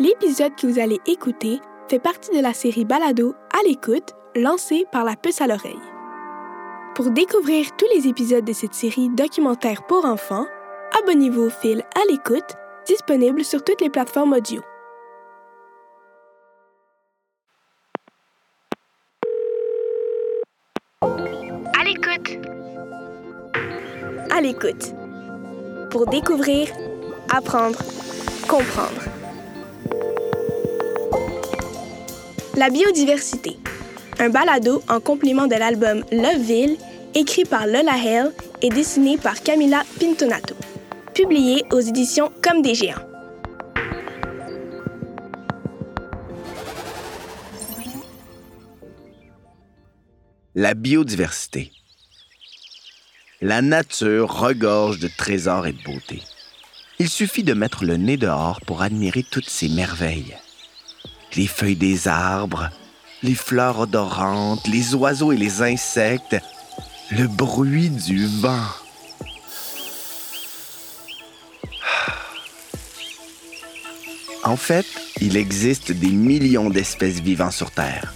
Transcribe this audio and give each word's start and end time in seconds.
L'épisode 0.00 0.56
que 0.56 0.66
vous 0.66 0.80
allez 0.80 1.00
écouter 1.06 1.60
fait 1.88 2.00
partie 2.00 2.36
de 2.36 2.42
la 2.42 2.52
série 2.52 2.84
Balado 2.84 3.36
à 3.52 3.62
l'écoute 3.64 4.10
lancée 4.34 4.86
par 4.90 5.04
la 5.04 5.14
puce 5.14 5.40
à 5.40 5.46
l'oreille. 5.46 5.78
Pour 6.96 7.10
découvrir 7.10 7.64
tous 7.76 7.86
les 7.94 8.08
épisodes 8.08 8.44
de 8.44 8.52
cette 8.52 8.74
série 8.74 9.08
documentaire 9.08 9.86
pour 9.86 10.04
enfants, 10.04 10.46
abonnez-vous 11.00 11.42
au 11.42 11.50
fil 11.50 11.84
à 11.94 12.10
l'écoute 12.10 12.56
disponible 12.88 13.44
sur 13.44 13.62
toutes 13.62 13.80
les 13.80 13.88
plateformes 13.88 14.32
audio. 14.32 14.62
À 21.02 21.84
l'écoute. 21.84 22.48
À 24.32 24.40
l'écoute. 24.40 24.92
Pour 25.92 26.06
découvrir, 26.08 26.66
apprendre, 27.32 27.78
comprendre. 28.48 29.13
La 32.56 32.70
biodiversité. 32.70 33.56
Un 34.20 34.28
balado 34.28 34.80
en 34.88 35.00
complément 35.00 35.48
de 35.48 35.56
l'album 35.56 36.04
Loveville, 36.12 36.76
écrit 37.16 37.44
par 37.44 37.66
Lola 37.66 37.94
Hale 37.94 38.32
et 38.62 38.68
dessiné 38.68 39.18
par 39.18 39.42
Camila 39.42 39.82
Pintonato. 39.98 40.54
Publié 41.14 41.64
aux 41.72 41.80
éditions 41.80 42.30
Comme 42.42 42.62
des 42.62 42.76
géants. 42.76 42.94
La 50.54 50.74
biodiversité. 50.74 51.72
La 53.40 53.62
nature 53.62 54.32
regorge 54.32 55.00
de 55.00 55.08
trésors 55.08 55.66
et 55.66 55.72
de 55.72 55.82
beauté. 55.82 56.22
Il 57.00 57.08
suffit 57.08 57.42
de 57.42 57.54
mettre 57.54 57.84
le 57.84 57.96
nez 57.96 58.16
dehors 58.16 58.60
pour 58.60 58.82
admirer 58.82 59.24
toutes 59.28 59.50
ces 59.50 59.68
merveilles. 59.68 60.36
Les 61.36 61.46
feuilles 61.46 61.76
des 61.76 62.06
arbres, 62.06 62.70
les 63.22 63.34
fleurs 63.34 63.80
odorantes, 63.80 64.68
les 64.68 64.94
oiseaux 64.94 65.32
et 65.32 65.36
les 65.36 65.62
insectes, 65.62 66.36
le 67.10 67.26
bruit 67.26 67.90
du 67.90 68.26
vent. 68.26 68.60
En 74.44 74.56
fait, 74.56 74.84
il 75.22 75.38
existe 75.38 75.90
des 75.90 76.10
millions 76.10 76.68
d'espèces 76.68 77.20
vivant 77.20 77.50
sur 77.50 77.70
Terre. 77.70 78.12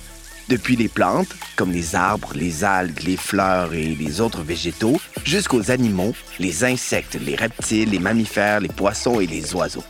Depuis 0.51 0.77
les 0.77 0.89
plantes, 0.89 1.35
comme 1.57 1.73
les 1.73 1.95
arbres, 1.95 2.33
les 2.35 2.65
algues, 2.65 3.03
les 3.03 3.17
fleurs 3.17 3.73
et 3.73 3.95
les 3.95 4.21
autres 4.21 4.43
végétaux, 4.43 5.01
jusqu'aux 5.25 5.71
animaux, 5.71 6.15
les 6.39 6.65
insectes, 6.65 7.19
les 7.21 7.35
reptiles, 7.35 7.91
les 7.91 7.99
mammifères, 7.99 8.61
les 8.61 8.69
poissons 8.69 9.21
et 9.21 9.27
les 9.27 9.55
oiseaux. 9.55 9.85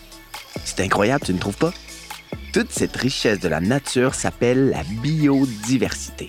C'est 0.65 0.81
incroyable, 0.81 1.25
tu 1.27 1.35
ne 1.35 1.39
trouves 1.39 1.57
pas? 1.57 1.73
Toute 2.59 2.73
cette 2.73 2.97
richesse 2.97 3.39
de 3.39 3.47
la 3.47 3.61
nature 3.61 4.17
s'appelle 4.17 4.71
la 4.71 4.83
biodiversité, 4.83 6.27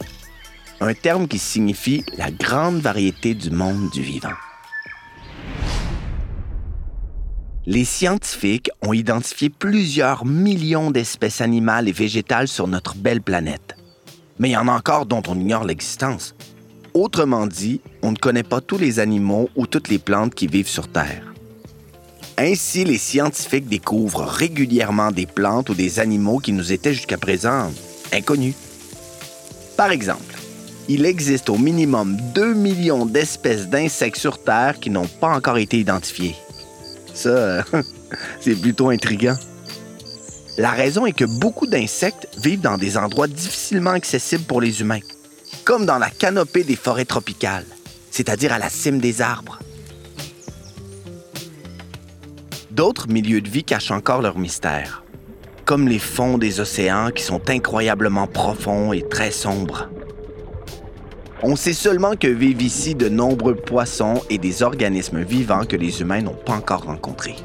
un 0.79 0.93
terme 0.93 1.27
qui 1.27 1.39
signifie 1.39 2.03
la 2.19 2.29
grande 2.29 2.81
variété 2.81 3.33
du 3.33 3.49
monde 3.49 3.89
du 3.89 4.03
vivant. 4.03 4.35
Les 7.65 7.83
scientifiques 7.83 8.69
ont 8.83 8.93
identifié 8.93 9.49
plusieurs 9.49 10.23
millions 10.23 10.91
d'espèces 10.91 11.41
animales 11.41 11.89
et 11.89 11.93
végétales 11.93 12.47
sur 12.47 12.67
notre 12.67 12.95
belle 12.95 13.23
planète. 13.23 13.75
Mais 14.37 14.49
il 14.49 14.53
y 14.53 14.57
en 14.57 14.67
a 14.67 14.73
encore 14.73 15.07
dont 15.07 15.23
on 15.27 15.39
ignore 15.39 15.63
l'existence. 15.63 16.35
Autrement 16.93 17.47
dit, 17.47 17.81
on 18.03 18.11
ne 18.11 18.17
connaît 18.17 18.43
pas 18.43 18.61
tous 18.61 18.77
les 18.77 18.99
animaux 18.99 19.49
ou 19.55 19.65
toutes 19.65 19.89
les 19.89 19.97
plantes 19.97 20.35
qui 20.35 20.45
vivent 20.45 20.69
sur 20.69 20.91
Terre. 20.91 21.28
Ainsi, 22.41 22.85
les 22.85 22.97
scientifiques 22.97 23.67
découvrent 23.67 24.23
régulièrement 24.23 25.11
des 25.11 25.25
plantes 25.25 25.67
ou 25.67 25.73
des 25.73 25.99
animaux 25.99 26.37
qui 26.37 26.53
nous 26.53 26.71
étaient 26.71 26.93
jusqu'à 26.93 27.17
présent 27.17 27.69
inconnus. 28.13 28.55
Par 29.75 29.91
exemple, 29.91 30.37
il 30.87 31.05
existe 31.05 31.49
au 31.49 31.57
minimum 31.57 32.15
2 32.33 32.53
millions 32.53 33.05
d'espèces 33.05 33.67
d'insectes 33.67 34.15
sur 34.15 34.41
Terre 34.41 34.79
qui 34.79 34.89
n'ont 34.89 35.05
pas 35.05 35.35
encore 35.35 35.57
été 35.57 35.79
identifiées. 35.79 36.37
Ça, 37.13 37.65
c'est 38.39 38.55
plutôt 38.55 38.87
intriguant. 38.87 39.35
La 40.57 40.71
raison 40.71 41.05
est 41.05 41.11
que 41.11 41.25
beaucoup 41.25 41.67
d'insectes 41.67 42.29
vivent 42.37 42.61
dans 42.61 42.77
des 42.77 42.95
endroits 42.95 43.27
difficilement 43.27 43.91
accessibles 43.91 44.45
pour 44.45 44.61
les 44.61 44.79
humains, 44.79 45.01
comme 45.65 45.85
dans 45.85 45.97
la 45.97 46.09
canopée 46.09 46.63
des 46.63 46.77
forêts 46.77 47.03
tropicales, 47.03 47.65
c'est-à-dire 48.11 48.53
à 48.53 48.59
la 48.59 48.69
cime 48.69 48.99
des 48.99 49.21
arbres. 49.21 49.59
D'autres 52.79 53.09
milieux 53.09 53.41
de 53.41 53.49
vie 53.49 53.65
cachent 53.65 53.91
encore 53.91 54.21
leur 54.21 54.37
mystère, 54.37 55.03
comme 55.65 55.89
les 55.89 55.99
fonds 55.99 56.37
des 56.37 56.61
océans 56.61 57.09
qui 57.13 57.23
sont 57.23 57.49
incroyablement 57.49 58.25
profonds 58.25 58.93
et 58.93 59.01
très 59.01 59.31
sombres. 59.31 59.89
On 61.43 61.57
sait 61.57 61.73
seulement 61.73 62.15
que 62.15 62.29
vivent 62.29 62.61
ici 62.61 62.95
de 62.95 63.09
nombreux 63.09 63.55
poissons 63.55 64.21
et 64.29 64.37
des 64.37 64.63
organismes 64.63 65.23
vivants 65.23 65.65
que 65.65 65.75
les 65.75 65.99
humains 65.99 66.21
n'ont 66.21 66.37
pas 66.45 66.53
encore 66.53 66.85
rencontrés. 66.85 67.35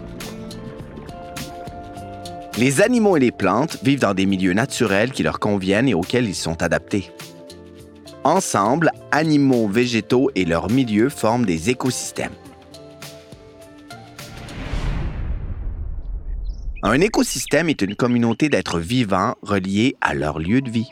Les 2.56 2.80
animaux 2.80 3.16
et 3.16 3.20
les 3.20 3.32
plantes 3.32 3.78
vivent 3.82 4.02
dans 4.02 4.14
des 4.14 4.26
milieux 4.26 4.54
naturels 4.54 5.10
qui 5.10 5.24
leur 5.24 5.40
conviennent 5.40 5.88
et 5.88 5.94
auxquels 5.94 6.28
ils 6.28 6.36
sont 6.36 6.62
adaptés. 6.62 7.10
Ensemble, 8.22 8.92
animaux, 9.10 9.66
végétaux 9.66 10.30
et 10.36 10.44
leurs 10.44 10.70
milieux 10.70 11.08
forment 11.08 11.44
des 11.44 11.70
écosystèmes. 11.70 12.30
Un 16.86 17.00
écosystème 17.00 17.70
est 17.70 17.80
une 17.80 17.96
communauté 17.96 18.50
d'êtres 18.50 18.78
vivants 18.78 19.36
reliés 19.40 19.96
à 20.02 20.12
leur 20.12 20.38
lieu 20.38 20.60
de 20.60 20.68
vie. 20.68 20.90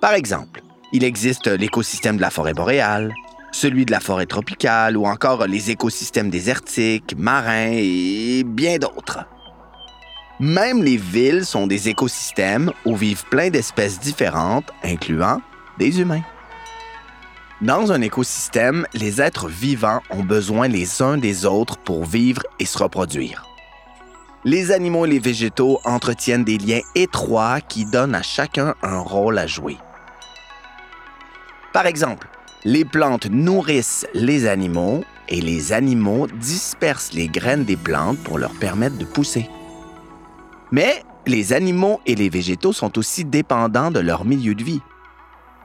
Par 0.00 0.12
exemple, 0.12 0.62
il 0.92 1.02
existe 1.02 1.48
l'écosystème 1.48 2.16
de 2.16 2.20
la 2.20 2.30
forêt 2.30 2.54
boréale, 2.54 3.12
celui 3.50 3.86
de 3.86 3.90
la 3.90 3.98
forêt 3.98 4.26
tropicale 4.26 4.96
ou 4.96 5.04
encore 5.04 5.48
les 5.48 5.72
écosystèmes 5.72 6.30
désertiques, 6.30 7.16
marins 7.18 7.72
et 7.72 8.44
bien 8.44 8.78
d'autres. 8.78 9.26
Même 10.38 10.84
les 10.84 10.96
villes 10.96 11.44
sont 11.44 11.66
des 11.66 11.88
écosystèmes 11.88 12.70
où 12.84 12.94
vivent 12.94 13.24
plein 13.24 13.50
d'espèces 13.50 13.98
différentes, 13.98 14.70
incluant 14.84 15.42
des 15.76 16.00
humains. 16.00 16.22
Dans 17.60 17.90
un 17.90 18.00
écosystème, 18.00 18.86
les 18.94 19.20
êtres 19.20 19.48
vivants 19.48 20.02
ont 20.10 20.22
besoin 20.22 20.68
les 20.68 21.02
uns 21.02 21.16
des 21.16 21.46
autres 21.46 21.78
pour 21.78 22.04
vivre 22.04 22.42
et 22.60 22.64
se 22.64 22.78
reproduire. 22.78 23.53
Les 24.46 24.72
animaux 24.72 25.06
et 25.06 25.08
les 25.08 25.18
végétaux 25.18 25.80
entretiennent 25.84 26.44
des 26.44 26.58
liens 26.58 26.82
étroits 26.94 27.62
qui 27.62 27.86
donnent 27.86 28.14
à 28.14 28.20
chacun 28.20 28.74
un 28.82 28.98
rôle 28.98 29.38
à 29.38 29.46
jouer. 29.46 29.78
Par 31.72 31.86
exemple, 31.86 32.28
les 32.66 32.84
plantes 32.84 33.26
nourrissent 33.30 34.06
les 34.12 34.46
animaux 34.46 35.02
et 35.30 35.40
les 35.40 35.72
animaux 35.72 36.26
dispersent 36.26 37.14
les 37.14 37.28
graines 37.28 37.64
des 37.64 37.78
plantes 37.78 38.18
pour 38.18 38.38
leur 38.38 38.52
permettre 38.52 38.98
de 38.98 39.06
pousser. 39.06 39.48
Mais 40.70 41.02
les 41.26 41.54
animaux 41.54 42.02
et 42.04 42.14
les 42.14 42.28
végétaux 42.28 42.74
sont 42.74 42.98
aussi 42.98 43.24
dépendants 43.24 43.90
de 43.90 44.00
leur 44.00 44.26
milieu 44.26 44.54
de 44.54 44.62
vie. 44.62 44.82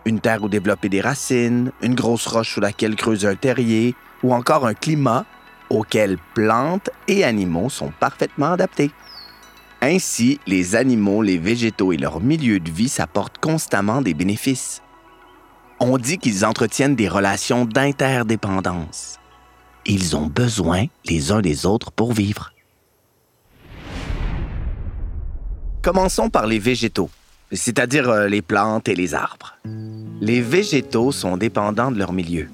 Une 0.06 0.22
terre 0.22 0.41
où 0.41 0.47
développer 0.47 0.88
des 0.88 1.01
racines, 1.01 1.73
une 1.81 1.96
grosse 1.96 2.28
roche 2.28 2.53
sous 2.53 2.61
laquelle 2.61 2.96
creuser 2.96 3.28
un 3.28 3.35
terrier, 3.35 3.94
ou 4.23 4.34
encore 4.34 4.66
un 4.66 4.73
climat 4.73 5.25
auquel 5.69 6.18
plantes 6.34 6.90
et 7.07 7.24
animaux 7.24 7.69
sont 7.69 7.91
parfaitement 8.00 8.53
adaptés. 8.53 8.91
Ainsi, 9.81 10.40
les 10.46 10.75
animaux, 10.75 11.22
les 11.22 11.38
végétaux 11.38 11.94
et 11.94 11.97
leur 11.97 12.19
milieu 12.19 12.59
de 12.59 12.69
vie 12.69 12.90
s'apportent 12.90 13.38
constamment 13.38 14.02
des 14.02 14.13
bénéfices. 14.13 14.81
On 15.79 15.97
dit 15.97 16.18
qu'ils 16.18 16.46
entretiennent 16.46 16.96
des 16.96 17.08
relations 17.08 17.63
d'interdépendance. 17.66 19.18
Ils 19.85 20.18
ont 20.18 20.28
besoin 20.28 20.85
les 21.06 21.31
uns 21.31 21.41
des 21.41 21.66
autres 21.66 21.91
pour 21.91 22.12
vivre. 22.12 22.52
Commençons 25.82 26.29
par 26.29 26.46
les 26.46 26.59
végétaux, 26.59 27.09
c'est-à-dire 27.53 28.09
euh, 28.09 28.28
les 28.28 28.41
plantes 28.41 28.90
et 28.90 28.96
les 28.96 29.14
arbres. 29.14 29.55
Les 30.20 30.41
végétaux 30.41 31.14
sont 31.14 31.38
dépendants 31.38 31.91
de 31.91 31.97
leur 31.97 32.11
milieu. 32.11 32.49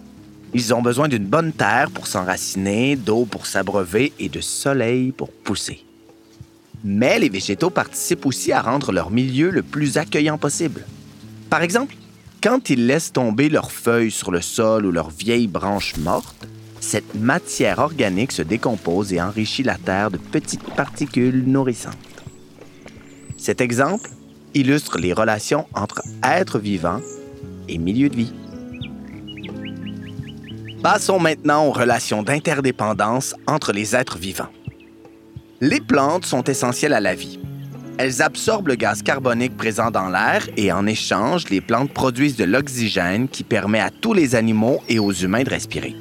Ils 0.58 0.74
ont 0.74 0.82
besoin 0.82 1.10
d'une 1.10 1.26
bonne 1.26 1.52
terre 1.52 1.92
pour 1.92 2.08
s'enraciner, 2.08 2.96
d'eau 2.96 3.26
pour 3.26 3.46
s'abreuver 3.46 4.14
et 4.20 4.30
de 4.30 4.40
soleil 4.40 5.12
pour 5.12 5.30
pousser. 5.30 5.84
Mais 6.82 7.20
les 7.20 7.28
végétaux 7.28 7.70
participent 7.70 8.26
aussi 8.26 8.54
à 8.54 8.62
rendre 8.62 8.94
leur 8.94 9.12
milieu 9.12 9.50
le 9.50 9.64
plus 9.64 9.98
accueillant 9.98 10.38
possible. 10.38 10.86
Par 11.50 11.62
exemple, 11.62 11.98
quand 12.42 12.70
ils 12.70 12.88
laissent 12.88 13.12
tomber 13.12 13.50
leurs 13.50 13.70
feuilles 13.70 14.12
sur 14.12 14.32
le 14.32 14.40
sol 14.40 14.86
ou 14.86 14.92
leurs 14.92 15.10
vieilles 15.10 15.50
branches 15.50 15.98
mortes, 15.98 16.48
cette 16.80 17.16
matière 17.16 17.80
organique 17.80 18.32
se 18.32 18.42
décompose 18.42 19.12
et 19.12 19.22
enrichit 19.22 19.64
la 19.64 19.76
terre 19.76 20.10
de 20.10 20.18
petites 20.18 20.74
particules 20.74 21.44
nourrissantes. 21.46 22.24
Cet 23.36 23.60
exemple 23.60 24.10
illustre 24.54 25.00
les 25.00 25.12
relations 25.12 25.68
entre 25.74 26.02
êtres 26.24 26.60
vivants 26.60 27.02
et 27.68 27.78
milieu 27.78 28.08
de 28.08 28.16
vie. 28.16 28.34
Passons 30.86 31.18
maintenant 31.18 31.66
aux 31.66 31.72
relations 31.72 32.22
d'interdépendance 32.22 33.34
entre 33.48 33.74
les 33.74 33.96
êtres 33.96 34.20
vivants. 34.20 34.52
Les 35.60 35.82
plantes 35.82 36.28
sont 36.28 36.44
essentielles 36.44 36.94
à 36.94 37.00
la 37.00 37.16
vie. 37.16 37.40
Elles 37.98 38.22
absorbent 38.22 38.68
le 38.68 38.76
gaz 38.76 39.02
carbonique 39.02 39.58
présent 39.58 39.90
dans 39.90 40.10
l'air 40.10 40.48
et 40.58 40.72
en 40.72 40.86
échange, 40.86 41.50
les 41.50 41.60
plantes 41.60 41.92
produisent 41.92 42.36
de 42.36 42.44
l'oxygène 42.44 43.28
qui 43.28 43.44
permet 43.44 43.80
à 43.80 43.90
tous 43.90 44.14
les 44.14 44.36
animaux 44.36 44.80
et 44.88 45.00
aux 45.00 45.12
humains 45.12 45.42
de 45.42 45.50
respirer. 45.50 45.96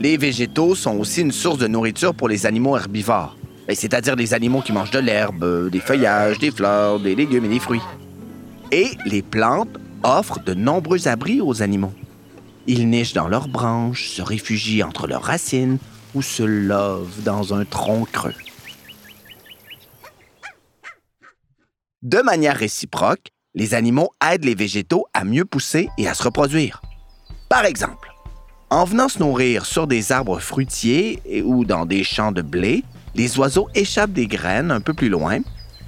Les 0.00 0.16
végétaux 0.16 0.74
sont 0.74 0.98
aussi 0.98 1.20
une 1.20 1.30
source 1.30 1.58
de 1.58 1.68
nourriture 1.68 2.12
pour 2.12 2.28
les 2.28 2.44
animaux 2.44 2.76
herbivores, 2.76 3.36
ben, 3.68 3.76
c'est-à-dire 3.76 4.16
les 4.16 4.34
animaux 4.34 4.62
qui 4.62 4.72
mangent 4.72 4.90
de 4.90 4.98
l'herbe, 4.98 5.70
des 5.70 5.78
feuillages, 5.78 6.40
des 6.40 6.50
fleurs, 6.50 6.98
des 6.98 7.14
légumes 7.14 7.44
et 7.44 7.50
des 7.50 7.60
fruits. 7.60 7.82
Et 8.72 8.88
les 9.04 9.22
plantes 9.22 9.78
offrent 10.02 10.40
de 10.40 10.54
nombreux 10.54 11.06
abris 11.06 11.40
aux 11.40 11.62
animaux. 11.62 11.92
Ils 12.68 12.88
nichent 12.88 13.12
dans 13.12 13.28
leurs 13.28 13.48
branches, 13.48 14.08
se 14.08 14.22
réfugient 14.22 14.82
entre 14.82 15.06
leurs 15.06 15.22
racines 15.22 15.78
ou 16.14 16.22
se 16.22 16.42
lovent 16.42 17.22
dans 17.22 17.54
un 17.54 17.64
tronc 17.64 18.06
creux. 18.10 18.34
De 22.02 22.20
manière 22.22 22.56
réciproque, 22.56 23.28
les 23.54 23.74
animaux 23.74 24.10
aident 24.24 24.44
les 24.44 24.54
végétaux 24.54 25.06
à 25.14 25.24
mieux 25.24 25.44
pousser 25.44 25.88
et 25.96 26.08
à 26.08 26.14
se 26.14 26.24
reproduire. 26.24 26.82
Par 27.48 27.64
exemple, 27.64 28.12
en 28.70 28.84
venant 28.84 29.08
se 29.08 29.20
nourrir 29.20 29.64
sur 29.64 29.86
des 29.86 30.10
arbres 30.10 30.40
fruitiers 30.40 31.22
ou 31.44 31.64
dans 31.64 31.86
des 31.86 32.02
champs 32.02 32.32
de 32.32 32.42
blé, 32.42 32.82
les 33.14 33.38
oiseaux 33.38 33.68
échappent 33.74 34.12
des 34.12 34.26
graines 34.26 34.72
un 34.72 34.80
peu 34.80 34.92
plus 34.92 35.08
loin. 35.08 35.38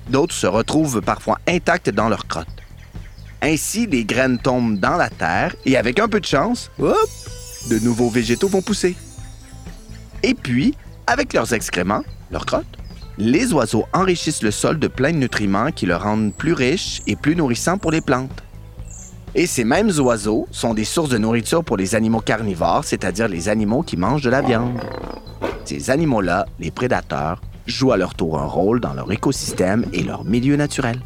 D'autres 0.09 0.35
se 0.35 0.47
retrouvent 0.47 1.01
parfois 1.03 1.39
intactes 1.47 1.91
dans 1.91 2.09
leur 2.09 2.27
crotte. 2.27 2.47
Ainsi, 3.43 3.87
les 3.87 4.05
graines 4.05 4.39
tombent 4.39 4.79
dans 4.79 4.97
la 4.97 5.11
terre 5.11 5.55
et 5.65 5.77
avec 5.77 6.01
un 6.01 6.09
peu 6.09 6.21
de 6.21 6.27
chance, 6.27 6.71
de 6.79 7.79
nouveaux 7.79 8.11
végétaux 8.11 8.49
vont 8.49 8.63
pousser. 8.63 8.97
Et 10.23 10.35
puis, 10.35 10.75
avec 11.07 11.33
leurs 11.33 11.53
excréments, 11.53 12.03
leurs 12.31 12.47
crottes, 12.47 12.67
les 13.17 13.53
oiseaux 13.53 13.85
enrichissent 13.93 14.43
le 14.43 14.51
sol 14.51 14.79
de 14.79 14.89
plein 14.89 15.13
de 15.13 15.19
nutriments 15.19 15.71
qui 15.73 15.87
le 15.87 15.97
rendent 15.97 16.33
plus 16.33 16.53
riche 16.53 17.03
et 17.07 17.17
plus 17.17 17.37
nourrissant 17.37 17.79
pour 17.79 17.91
les 17.91 18.01
plantes. 18.01 18.43
Et 19.35 19.47
ces 19.47 19.65
mêmes 19.65 19.91
oiseaux 19.99 20.49
sont 20.51 20.75
des 20.75 20.85
sources 20.85 21.11
de 21.11 21.19
nourriture 21.19 21.63
pour 21.63 21.77
les 21.77 21.95
animaux 21.95 22.21
carnivores, 22.21 22.85
c'est-à-dire 22.85 23.29
les 23.29 23.49
animaux 23.49 23.83
qui 23.83 23.97
mangent 23.97 24.23
de 24.23 24.31
la 24.31 24.43
viande. 24.43 24.81
Ces 25.65 25.91
animaux-là, 25.91 26.47
les 26.59 26.71
prédateurs, 26.71 27.41
jouent 27.67 27.93
à 27.93 27.97
leur 27.97 28.15
tour 28.15 28.39
un 28.39 28.47
rôle 28.47 28.81
dans 28.81 28.95
leur 28.95 29.13
écosystème 29.13 29.85
et 29.93 30.03
leur 30.03 30.25
milieu 30.25 30.57
naturel. 30.57 31.01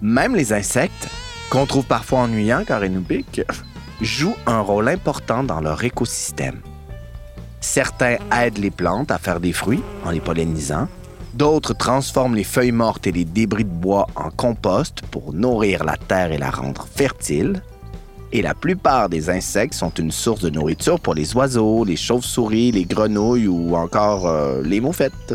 Même 0.00 0.34
les 0.34 0.52
insectes, 0.52 1.08
qu'on 1.52 1.66
trouve 1.66 1.84
parfois 1.84 2.20
ennuyants 2.20 2.64
car 2.66 2.80
piquent, 3.06 3.44
jouent 4.00 4.38
un 4.46 4.60
rôle 4.60 4.88
important 4.88 5.44
dans 5.44 5.60
leur 5.60 5.84
écosystème. 5.84 6.62
Certains 7.60 8.16
aident 8.34 8.56
les 8.56 8.70
plantes 8.70 9.10
à 9.10 9.18
faire 9.18 9.38
des 9.38 9.52
fruits 9.52 9.82
en 10.06 10.12
les 10.12 10.20
pollinisant. 10.20 10.88
D'autres 11.34 11.74
transforment 11.74 12.36
les 12.36 12.44
feuilles 12.44 12.72
mortes 12.72 13.06
et 13.06 13.12
les 13.12 13.26
débris 13.26 13.64
de 13.64 13.68
bois 13.68 14.06
en 14.16 14.30
compost 14.30 15.02
pour 15.10 15.34
nourrir 15.34 15.84
la 15.84 15.98
terre 15.98 16.32
et 16.32 16.38
la 16.38 16.50
rendre 16.50 16.86
fertile. 16.90 17.62
Et 18.32 18.40
la 18.40 18.54
plupart 18.54 19.10
des 19.10 19.28
insectes 19.28 19.74
sont 19.74 19.92
une 19.92 20.10
source 20.10 20.40
de 20.40 20.48
nourriture 20.48 20.98
pour 21.00 21.12
les 21.12 21.36
oiseaux, 21.36 21.84
les 21.84 21.96
chauves-souris, 21.96 22.72
les 22.72 22.86
grenouilles 22.86 23.46
ou 23.46 23.76
encore 23.76 24.26
euh, 24.26 24.62
les 24.62 24.80
moufettes. 24.80 25.34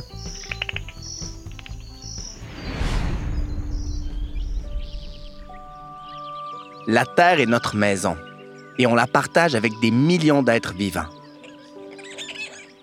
La 6.90 7.06
Terre 7.06 7.42
est 7.42 7.46
notre 7.46 7.76
maison 7.76 8.16
et 8.78 8.88
on 8.88 8.96
la 8.96 9.08
partage 9.08 9.56
avec 9.56 9.74
des 9.82 9.92
millions 9.92 10.42
d'êtres 10.42 10.74
vivants. 10.74 11.10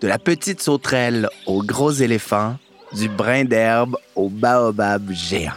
De 0.02 0.06
la 0.06 0.18
petite 0.18 0.60
sauterelle 0.60 1.30
au 1.46 1.62
gros 1.62 1.90
éléphant, 1.90 2.58
du 2.92 3.08
brin 3.08 3.46
d'herbe 3.46 3.96
au 4.14 4.28
baobab 4.28 5.10
géant. 5.10 5.52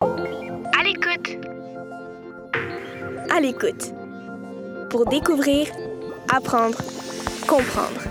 À 0.00 0.82
l'écoute. 0.82 1.46
À 3.30 3.38
l'écoute. 3.38 3.92
Pour 4.88 5.04
découvrir, 5.04 5.66
apprendre, 6.34 6.78
comprendre. 7.46 8.09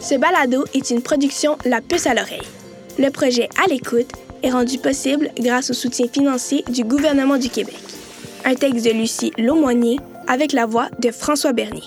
Ce 0.00 0.14
balado 0.14 0.64
est 0.74 0.90
une 0.90 1.02
production 1.02 1.58
La 1.64 1.80
Puce 1.80 2.06
à 2.06 2.14
l'oreille. 2.14 2.46
Le 2.98 3.10
projet 3.10 3.48
À 3.62 3.68
l'écoute 3.68 4.10
est 4.44 4.50
rendu 4.50 4.78
possible 4.78 5.30
grâce 5.38 5.70
au 5.70 5.74
soutien 5.74 6.06
financier 6.06 6.64
du 6.68 6.84
gouvernement 6.84 7.36
du 7.36 7.48
Québec. 7.48 7.76
Un 8.44 8.54
texte 8.54 8.84
de 8.84 8.92
Lucie 8.92 9.32
Laumonier 9.38 9.98
avec 10.28 10.52
la 10.52 10.66
voix 10.66 10.88
de 11.00 11.10
François 11.10 11.52
Bernier. 11.52 11.82